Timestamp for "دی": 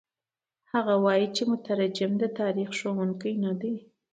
3.61-3.75